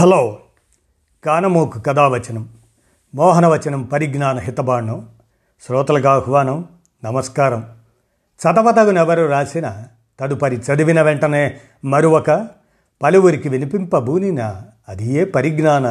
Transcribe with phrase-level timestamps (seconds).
[0.00, 0.38] Hello
[1.24, 2.48] కానమోకు కథావచనం
[3.14, 5.08] మోహనవచనం పరిజ్ఞాన హితబాణం
[5.66, 6.64] శ్రోతలకు ఆహ్వానం
[7.04, 7.66] నమస్కారం.
[8.40, 9.82] చదవతగునెవరు రాసిన
[10.20, 12.48] తదుపరి చదివిన వెంటనే మరొక
[13.02, 15.86] పలువురికి వినిపింపబూనిన అది ఏ పరిజ్ఞాన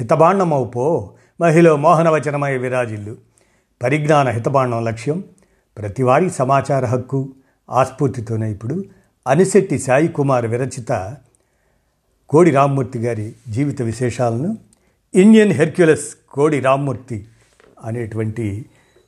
[0.00, 3.16] హితబాండమవుపో మహిళ మోహనవచనమై విరాజిల్లు.
[3.82, 5.24] పరిజ్ఞాన హితబాండం లక్ష్యం
[5.78, 7.28] ప్రతివారీ సమాచార హక్కు
[7.70, 8.84] ఆస్ఫూర్తితోనే ఇప్పుడు
[9.28, 11.16] అనిశెట్టి సాయి కుమార్ విరచిత
[12.30, 14.58] కోడి రామ్మూర్తి గారి జీవిత విశేషాలను
[15.14, 17.26] ఇండియన్ హెర్క్యులస్ కోడి రామ్మూర్తి
[17.84, 18.64] అనేటువంటి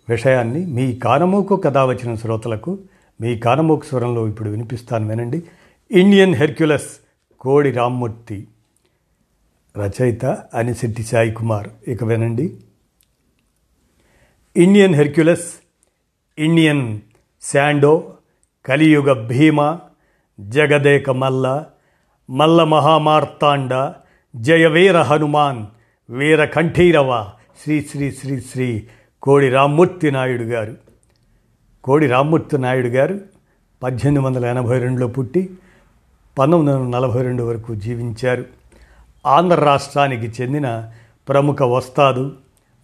[0.08, 2.78] విషయాన్ని మీ కానమోకు కథ వచ్చిన శ్రోతలకు
[3.20, 5.42] మీ కానమోకు స్వరంలో ఇప్పుడు వినిపిస్తాను వినండి.
[5.90, 6.86] ఇండియన్ హెర్క్యులస్
[7.40, 8.48] కోడి రామ్మూర్తి
[9.76, 12.56] రచయిత అనిశెట్టి సాయి కుమార్ ఇక వినండి.
[14.56, 15.54] ఇండియన్ హెర్క్యులస్
[16.38, 17.00] ఇండియన్
[17.42, 18.14] శాండో
[18.66, 19.78] కలియుగ భీమ
[20.40, 21.66] జగదేక మల్ల
[22.30, 23.92] మల్ల మహామార్తాండ
[24.36, 25.66] జయవీర హనుమాన్
[26.10, 27.30] వీర కంఠీరవ
[27.62, 28.86] శ్రీ శ్రీ శ్రీ శ్రీ
[29.22, 30.76] కోడి రామ్మూర్తి నాయుడు గారు.
[31.84, 33.20] కోడి రామ్మూర్తి నాయుడు గారు
[33.82, 35.50] పద్దెనిమిది వందల ఎనభై రెండులో పుట్టి
[36.38, 38.44] పంతొమ్మిది వందల నలభై రెండు వరకు జీవించారు.
[39.26, 40.92] ఆంధ్ర రాష్ట్రానికి చెందిన
[41.28, 42.32] ప్రముఖ వస్తాదు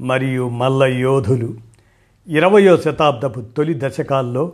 [0.00, 1.54] మరియు మల్ల యోధులు.
[2.28, 4.52] ఇరవయో శతాబ్దపు తొలి దశకాల్లో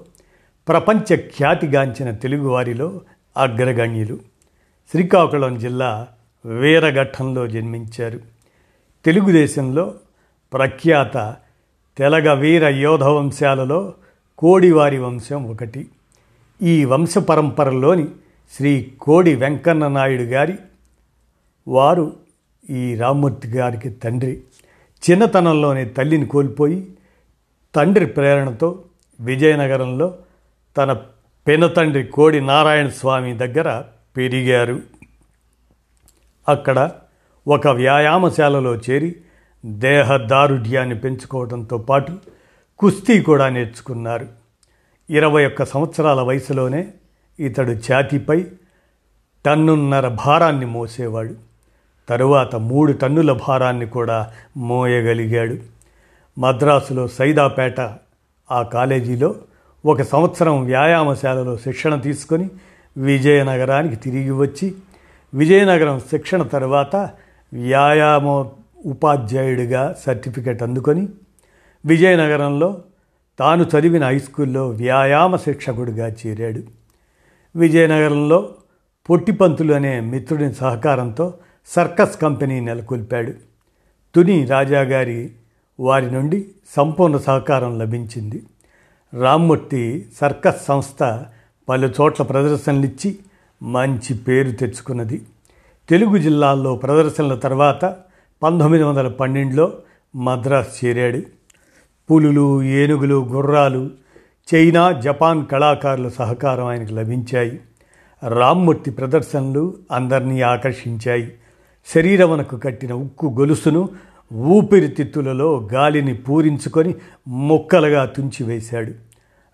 [0.69, 3.01] ప్రపంచ ఖ్యాతిగాంచిన తెలుగువారిలో
[3.37, 4.34] అగ్రగణ్యులు.
[4.93, 6.09] శ్రీకాకుళం జిల్లా
[6.47, 8.21] వీరఘట్టంలో జన్మించారు.
[9.05, 9.95] తెలుగుదేశంలో
[10.53, 11.37] ప్రఖ్యాత
[11.99, 13.95] తెలగ వీర యోధ వంశాలలో
[14.39, 15.89] కోడివారి వంశం ఒకటి.
[16.63, 18.09] ఈ వంశ పరంపరలోని
[18.57, 20.59] శ్రీ కోడి వెంకన్న నాయుడు గారి
[21.69, 22.17] వారు
[22.71, 24.43] ఈ రామ్మూర్తి గారికి తండ్రి.
[25.03, 26.95] చిన్నతనంలోనే తల్లిని కోల్పోయి
[27.75, 28.83] తండ్రి ప్రేరణతో
[29.21, 30.19] విజయనగరంలో
[30.77, 30.93] తన
[31.47, 33.85] పెనతండ్రి కోడి నారాయణ స్వామి దగ్గర
[34.17, 34.81] పెరిగారు.
[36.49, 36.91] అక్కడ
[37.49, 39.17] ఒక వ్యాయామశాలలో చేరి
[39.67, 42.19] దేహ దారుఢ్యాన్ని పెంచుకోవడంతో పాటు
[42.79, 44.27] కుస్తీ కూడా నేర్చుకున్నారు.
[45.11, 46.89] ఇరవై ఒక్క సంవత్సరాల వయసులోనే
[47.41, 48.47] ఇతడు ఛాతీపై
[49.47, 51.35] టన్నున్నర భారాన్ని మోసేవాడు.
[52.09, 55.57] తరువాత మూడు టన్నుల భారాన్ని కూడా మోయగలిగాడు.
[56.39, 57.81] మద్రాసులో సైదాపేట
[58.51, 59.35] ఆ కాలేజీలో
[59.87, 62.51] ఒక సంవత్సరం వ్యాయామశాలలో శిక్షణ తీసుకొని
[62.97, 64.75] విజయనగరానికి తిరిగి వచ్చి
[65.35, 66.97] విజయనగరం శిక్షణ తర్వాత
[67.53, 68.45] వ్యాయామ
[68.87, 71.09] ఉపాధ్యాయుడిగా సర్టిఫికెట్ అందుకొని
[71.87, 72.83] విజయనగరంలో
[73.39, 76.61] తాను చదివిన హై స్కూల్లో వ్యాయామ శిక్షకుడిగా చేరాడు.
[77.57, 78.55] విజయనగరంలో
[79.11, 81.35] పొట్టిపంతులు అనే మిత్రుడి సహకారంతో
[81.67, 83.33] సర్కస్ కంపెనీ నెలకొల్పాడు.
[84.15, 85.33] తుని రాజాగారి
[85.81, 88.43] వారి నుండి సంపూర్ణ సహకారం లభించింది.
[89.21, 91.25] రామ్మూర్తి సర్కస్ సంస్థ
[91.69, 93.19] పలు చోట్ల ప్రదర్శనలిచ్చి
[93.63, 95.23] మంచి పేరు తెచ్చుకున్నది.
[95.89, 97.85] తెలుగు జిల్లాల్లో ప్రదర్శనల తర్వాత
[98.43, 99.73] పంతొమ్మిది వందల పన్నెండులో
[100.17, 101.23] మద్రాస్ చేరాడు.
[102.11, 103.91] పులులు ఏనుగులు గుర్రాలు
[104.55, 107.61] చైనా జపాన్ కళాకారుల సహకారం ఆయనకు లభించాయి.
[108.29, 111.33] రామ్మూర్తి ప్రదర్శనలు అందరినీ ఆకర్షించాయి.
[111.95, 113.89] శరీరమునకు కట్టిన ఉక్కు గొలుసును
[114.35, 116.95] ఊపిరితిత్తులలో గాలిని పూరించుకొని
[117.29, 118.93] ముక్కలుగా తుంచివేశాడు.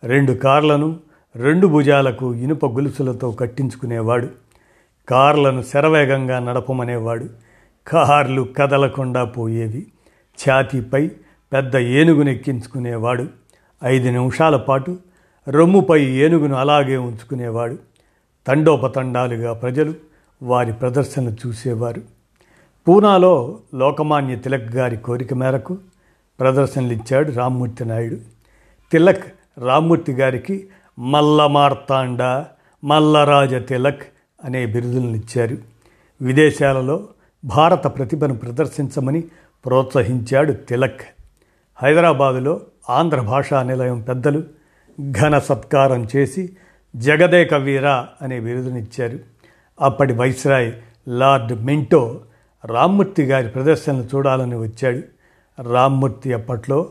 [0.06, 4.28] రెండు కార్లను రెండు భుజాలకు ఇనుప గొలుసులతో కట్టించుకునేవాడు.
[5.08, 7.26] కార్లను శరవేగంగా నడపమనేవాడు.
[7.88, 9.86] కార్లు కదలకుండా పోయేవి.
[10.48, 11.10] ఛాతీపై
[11.52, 13.26] పెద్ద ఏనుగును ఎక్కించుకునేవాడు
[13.84, 14.98] ఐదు నిమిషాల పాటు
[15.48, 17.78] రొమ్ముపై ఏనుగును అలాగే ఉంచుకునేవాడు.
[18.46, 19.94] తండోపతండాలుగా ప్రజలు
[20.42, 22.02] వారి ప్రదర్శన చూసేవారు.
[22.88, 25.78] పూనాలో లోకమాన్య తిలక్ గారి కోరిక మేరకు
[26.40, 28.16] ప్రదర్శనలిచ్చాడు రామ్మూర్తి నాయుడు.
[28.92, 29.24] తిలక్
[29.58, 30.68] రామ్మూర్తి గారికి
[31.00, 32.22] మల్ల మార్తాండ
[32.84, 34.02] మల్లరాజ తిలక్
[34.44, 35.56] అనే బిరుదులను ఇచ్చారు
[36.22, 37.08] విదేశాలలో
[37.44, 39.24] భారత ప్రతిభను ప్రదర్శించమని
[39.66, 41.00] ప్రోత్సహించాడు తిలక్.
[41.76, 42.60] హైదరాబాదులో
[42.90, 44.42] ఆంధ్ర భాషా నిలయం పెద్దలు
[45.10, 46.56] ఘన సత్కారం చేసి
[46.96, 47.88] జగదేక వీర
[48.22, 49.18] అనే బిరుదునిచ్చారు.
[49.80, 50.72] అప్పటి వైస్రాయ్
[51.08, 52.20] లార్డ్ మింటో
[52.64, 55.00] రామ్మూర్తి గారి ప్రదర్శనలు చూడాలని వచ్చాడు.
[55.62, 56.88] రామ్మూర్తి అప్పట్లో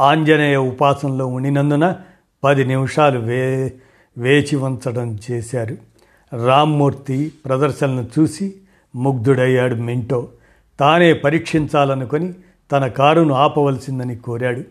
[0.00, 1.96] ఆంజనేయ ఉపాసనలో ఉండినందున
[2.44, 3.72] పది నిమిషాలు వే
[4.18, 5.76] వేచి ఉంచడం చేశారు.
[6.46, 8.54] రామ్మూర్తి ప్రదర్శనను చూసి
[8.94, 10.28] ముగ్ధుడయ్యాడు మింటో.
[10.80, 12.34] తానే పరీక్షించాలనుకొని
[12.72, 14.62] తన కారును ఆపవలసిందని కోరాడు.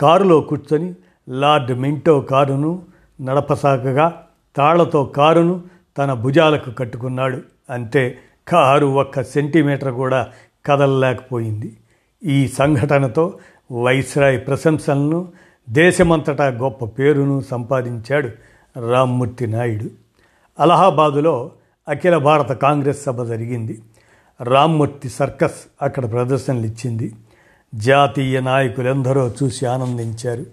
[0.00, 0.94] కారులో కూర్చొని
[1.28, 2.82] లార్డ్ మింటో కారును
[3.20, 4.22] నడపసాగగా
[4.56, 5.62] తాళ్ళతో కారును
[5.98, 7.42] తన భుజాలకు కట్టుకున్నాడు.
[7.70, 8.18] అంతే
[8.48, 10.28] కారు ఒక్క సెంటీమీటర్ కూడా
[10.66, 11.76] కదలలేకపోయింది.
[12.24, 13.38] ఈ సంఘటనతో
[13.82, 15.28] వైస్రాయ్ ప్రశంసలను
[15.68, 18.28] దేశమంతటా గొప్ప పేరును సంపాదించాడు
[18.90, 19.84] రామ్మూర్తి నాయుడు.
[20.62, 21.50] అలహాబాదులో
[21.88, 23.82] అఖిల భారత కాంగ్రెస్ సభ జరిగింది.
[24.42, 27.14] రామ్మూర్తి సర్కస్ అక్కడ ప్రదర్శనలు ఇచ్చింది
[27.74, 30.46] జాతీయ నాయకులెందరో చూసి ఆనందించారు.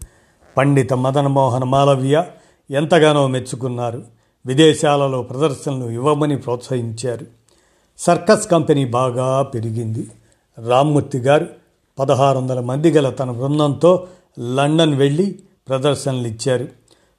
[0.57, 2.23] పండిత మదనమోహన్ మాలవ్య
[2.71, 4.03] ఎంతగానో మెచ్చుకున్నారు.
[4.45, 7.25] విదేశాలలో ప్రదర్శనలు ఇవ్వమని ప్రోత్సహించారు.
[7.97, 10.07] సర్కస్ కంపెనీ బాగా పెరిగింది.
[10.67, 11.47] రామ్మూర్తి గారు
[12.00, 14.07] పదహారు వందల మంది గల తన బృందంతో
[14.40, 15.40] లండన్ వెళ్ళి
[15.70, 16.68] ప్రదర్శనలు ఇచ్చారు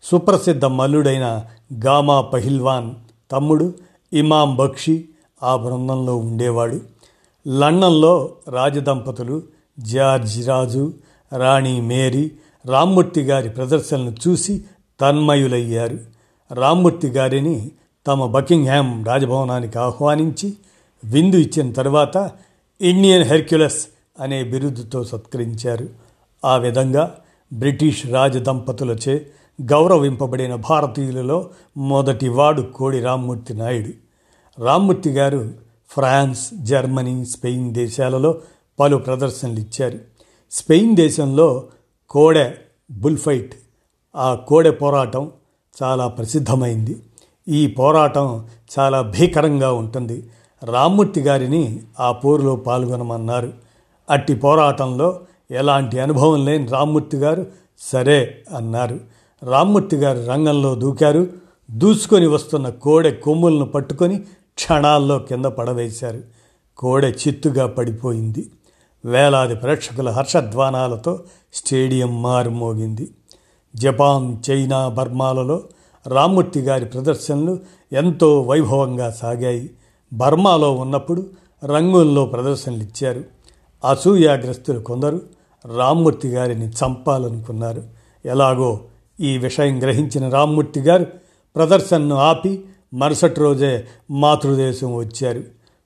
[0.03, 1.45] సుప్రసిద్ధ మల్లుడైన
[1.85, 2.91] గామా పహిల్వాన్
[3.31, 3.75] తమ్ముడు
[4.13, 5.09] ఇమాం బక్షి
[5.43, 6.81] ఆ బృందంలో ఉండేవాడు.
[7.49, 9.43] లండన్లో రాజదంపతులు
[9.81, 10.93] జార్జ్ రాజు
[11.39, 12.31] రాణి మేరీ
[12.67, 14.65] రామ్మూర్తి గారి ప్రదర్శనలు చూసి
[15.01, 15.99] తన్మయులయ్యారు.
[16.53, 17.71] రామ్మూర్తి గారిని
[18.07, 20.55] తమ బకింగ్హామ్ రాజభవనానికి ఆహ్వానించి
[21.05, 22.31] విందు ఇచ్చిన తర్వాత
[22.81, 23.87] ఇండియన్ హెర్క్యులస్
[24.21, 26.06] అనే బిరుదుతో సత్కరించారు.
[26.47, 27.19] ఆ విధంగా
[27.53, 29.27] బ్రిటిష్ రాజదంపతులచే
[29.63, 33.89] గౌరవింపబడిన భారతీయులలో మొదటివాడు కోడి రామ్మూర్తి నాయుడు.
[34.65, 35.51] రామ్మూర్తి గారు
[35.91, 38.41] ఫ్రాన్స్ జర్మనీ స్పెయిన్ దేశాలలో
[38.81, 39.99] పలు ప్రదర్శనలు ఇచ్చారు
[40.51, 41.65] స్పెయిన్ దేశంలో
[42.11, 42.51] కోడె
[42.91, 43.55] బుల్ఫైట్
[44.17, 45.31] ఆ కోడె పోరాటం
[45.83, 47.03] చాలా ప్రసిద్ధమైంది.
[47.49, 48.47] ఈ పోరాటం
[48.79, 50.31] చాలా భీకరంగా ఉంటుంది.
[50.65, 53.53] రామ్మూర్తి గారిని ఆ పోరులో పాల్గొనమన్నారు.
[54.11, 55.21] అట్టి పోరాటంలో
[55.51, 57.47] ఎలాంటి అనుభవం లేని రామ్మూర్తి గారు
[57.79, 59.01] సరే అన్నారు.
[59.43, 61.27] రామ్మూర్తి గారు రంగంలో దూకారు.
[61.71, 64.19] దూసుకొని వస్తున్న కోడె కొమ్ములను పట్టుకొని
[64.55, 66.23] క్షణాల్లో కింద పడవేశారు.
[66.77, 68.51] కోడె చిత్తుగా పడిపోయింది.
[69.05, 71.23] వేలాది ప్రేక్షకుల హర్షధ్వానాలతో
[71.55, 73.09] స్టేడియం మారుమోగింది.
[73.75, 75.63] జపాన్ చైనా బర్మాలలో
[76.07, 77.59] రామ్మూర్తి గారి ప్రదర్శనలు
[77.93, 79.71] ఎంతో వైభవంగా సాగాయి.
[80.13, 81.27] బర్మాలో ఉన్నప్పుడు
[81.65, 83.25] రంగుల్లో ప్రదర్శనలు ఇచ్చారు
[83.89, 85.36] అసూయాగ్రస్తులు కొందరు
[85.75, 87.83] రామ్మూర్తి గారిని చంపాలనుకున్నారు.
[88.27, 88.81] ఎలాగో
[89.21, 91.07] ఈ విషయం గ్రహించిన రామ్మూర్తి గారు
[91.57, 92.65] ప్రదర్శనను ఆపి
[92.95, 95.43] మరుసటి రోజే మాతృదేశం వచ్చారు.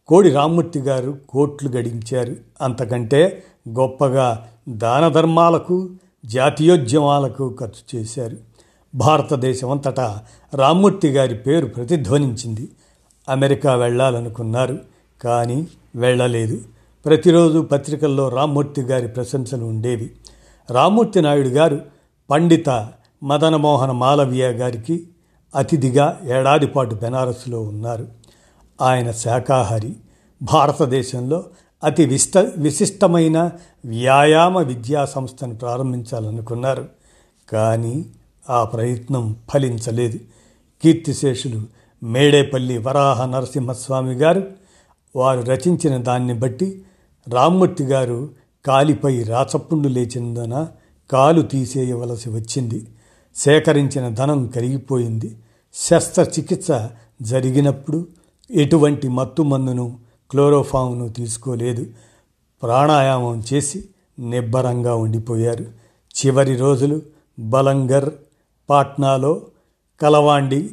[0.09, 2.37] కోడి రామ్మూర్తి గారు కోట్లు గడించారు.
[2.61, 5.91] అంతకంటే గొప్పగా దాన ధర్మాలకు
[6.27, 8.37] జాతీయోద్యమాలకు ఖర్చు చేశారు.
[8.95, 10.23] భారతదేశం అంతటా
[10.55, 12.69] రామ్మూర్తి గారి పేరు ప్రతిధ్వనించింది.
[13.29, 14.79] అమెరికా వెళ్ళాలనుకున్నారు
[15.25, 15.67] కానీ
[15.97, 16.61] వెళ్ళలేదు.
[17.05, 20.11] ప్రతిరోజు పత్రికల్లో రామ్మూర్తి గారి ప్రశంసలు ఉండేవి.
[20.71, 21.81] రామ్మూర్తి నాయుడు గారు
[22.31, 22.89] పండిత
[23.23, 25.09] మదనమోహన మాలవీయ గారికి
[25.55, 28.09] అతిథిగా ఏడాది పాటు బెనారస్లో ఉన్నారు.
[28.83, 29.97] ఆయన శాకాహారి
[30.43, 31.45] భారతదేశంలో
[31.85, 33.51] అతి విస్త విశిష్టమైన
[33.85, 36.89] వ్యాయామ విద్యా సంస్థను ప్రారంభించాలనుకున్నారు.
[37.53, 38.05] కానీ
[38.51, 40.19] ఆ ప్రయత్నం ఫలించలేదు.
[40.83, 41.63] కీర్తిశేషులు
[42.03, 44.47] మేడేపల్లి వరాహ నరసింహస్వామి గారు
[45.17, 46.83] వారు రచించిన దాన్ని బట్టి
[47.29, 48.31] రామ్మూర్తి గారు
[48.67, 50.69] కాలిపై రాచపుండు లేచిందన
[51.11, 52.87] కాలు తీసేయవలసి వచ్చింది.
[53.37, 55.37] సేకరించిన ధనం కరిగిపోయింది.
[55.75, 56.89] శస్త్రచికిత్స
[57.23, 58.07] జరిగినప్పుడు
[58.51, 59.99] ఎటువంటి మత్తుమందును
[60.31, 61.87] క్లోరోఫామ్ను తీసుకోలేదు.
[62.63, 63.89] ప్రాణాయామం చేసి
[64.19, 65.63] నిబ్బరంగా ఉండిపోయారు.
[66.17, 67.03] చివరి రోజులు
[67.39, 68.11] బలంగర్
[68.71, 69.43] పాట్నాలో
[70.01, 70.71] కలవాండి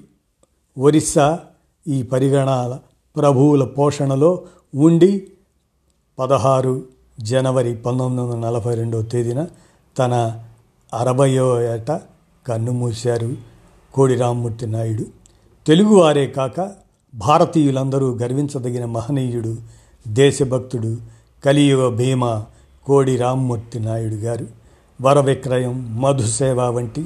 [0.77, 1.39] ఒరిస్సా
[1.87, 2.79] ఈ పరిగణాల
[3.15, 4.45] ప్రభువుల పోషణలో
[4.75, 5.27] ఉండి
[6.19, 6.83] పదహారు
[7.19, 9.45] జనవరి పంతొమ్మిది వందల నలభై రెండవ తేదీన
[9.99, 10.39] తన
[10.93, 11.91] అరవయో ఏట
[12.47, 13.35] కన్నుమూశారు
[13.93, 15.05] కోడి రామ్మూర్తి నాయుడు.
[15.67, 16.71] తెలుగువారే కాక
[17.15, 19.55] భారతీయులందరూ గర్వించదగిన మహనీయుడు
[20.07, 20.97] దేశభక్తుడు
[21.45, 22.43] కలియుగ భీమ
[22.85, 24.47] కోడి రామ్మూర్తి నాయుడు గారు.
[25.01, 27.05] వరవిక్రయం మధుసేవ వంటి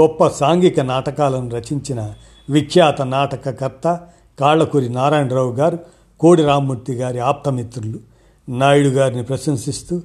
[0.00, 2.14] గొప్ప సాంఘిక నాటకాలను రచించిన
[2.50, 4.00] విఖ్యాత నాటకకర్త
[4.40, 5.78] కాళ్ళకూరి నారాయణరావు గారు
[6.20, 8.13] కోడి రామ్మూర్తి గారి ఆప్తమిత్రులు.
[8.48, 10.02] నాయుడు గారిని ప్రశంసిస్తూ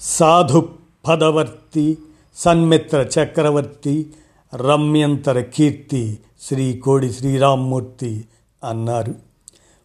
[0.00, 0.68] సాధు
[1.08, 1.98] పదవర్తి
[2.36, 4.12] సన్మిత్ర చక్రవర్తి
[4.54, 8.24] రమ్యంతర కీర్తి శ్రీ కోడి శ్రీరామ్మూర్తి
[8.64, 9.14] అన్నారు.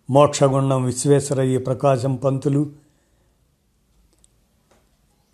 [0.10, 2.70] మోక్షగుండం విశ్వేశ్వరయ్య ప్రకాశం పంతులు.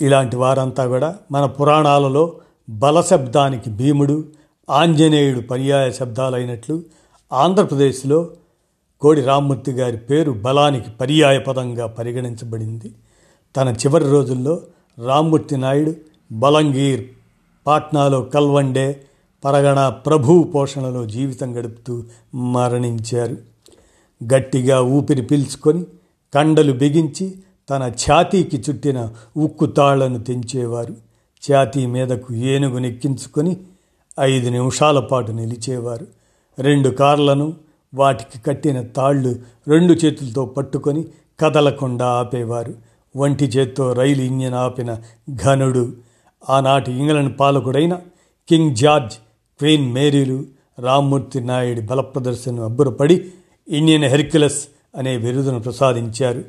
[0.02, 4.24] ఇలాంటి వారంతా కూడా మన పురాణాలలో బలశబ్దానికి భీముడు
[4.70, 6.84] ఆంజనేయుడు పర్యాయ శబ్దాలైనట్లు
[7.34, 8.30] ఆంధ్రప్రదేశ్లో
[9.02, 12.92] కోడి రామ్మూర్తి గారి పేరు బలానికి పర్యాయపదంగా పరిగణించబడింది.
[13.56, 14.62] తన చివరి రోజుల్లో
[15.06, 15.96] రామ్మూర్తి నాయుడు
[16.32, 17.06] బలంగీర్
[17.68, 19.02] పాట్నాలో కల్వండే
[19.46, 22.04] పరగణ ప్రభు పోషణలో జీవితం గడుపుతూ
[22.36, 23.38] మరణించారు.
[24.34, 25.86] గట్టిగా ఊపిరి పీల్చుకొని
[26.34, 27.34] కండలు బిగించి
[27.70, 30.94] తన ఛాతీకి చుట్టిన ఉక్కు తాళ్ళను తెంచేవారు.
[31.44, 33.58] ఛాతీ మీదకు ఏనుగు నెక్కించుకొని
[34.20, 36.08] ఐదు నిమిషాల పాటు నిలిచేవారు.
[36.60, 37.54] రెండు కార్లను
[37.94, 39.36] వాటికి కట్టిన తాళ్ళు
[39.68, 41.06] రెండు చేతులతో పట్టుకొని
[41.40, 42.74] కదలకుండా ఆపేవారు.
[43.16, 44.98] వంటి చేత్తో రైలు ఇంజన్ ఆపిన
[45.36, 45.94] ఘనుడు
[46.50, 48.00] ఆనాటి ఇంగ్లండ్ పాలకుడైన
[48.50, 49.14] కింగ్ జార్జ్
[49.60, 50.46] క్వీన్ మేరీలు
[50.80, 53.32] రామ్మూర్తి నాయుడి బలప్రదర్శనను అబ్బురపడి
[53.70, 56.44] ఇండియన్ హెర్క్యులస్ అనే బిరుదును ప్రసాదించారు.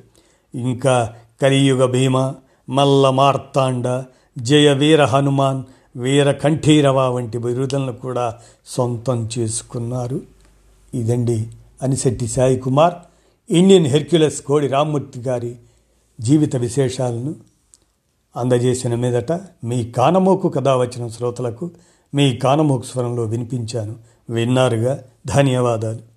[0.54, 2.34] ఇంకా కలియుగ భీమ
[2.68, 4.04] మల్ల మార్తాండ
[4.38, 5.62] జయ వీర హనుమాన్
[5.96, 8.34] వీర కంఠీరవ వంటి బిరుదులను కూడా
[8.66, 10.20] సొంతం చేసుకున్నారు.
[10.94, 11.48] ఇదండి
[11.82, 12.94] అనిశెట్టి సాయి కుమార్
[13.50, 15.56] ఇండియన్ హెర్క్యులస్ కోడి రామ్మూర్తి గారి
[16.20, 17.34] జీవిత విశేషాలను
[18.36, 19.32] అందజేసిన మీదట
[19.64, 21.70] మీ కానమోకు కథ వచ్చిన శ్రోతలకు
[22.14, 23.94] మీ కానమోకు స్వరంలో వినిపించాను.
[24.30, 25.02] విన్నారుగా.
[25.26, 26.11] ధన్యవాదాలు.